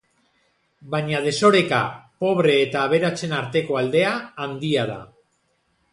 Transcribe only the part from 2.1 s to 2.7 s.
pobre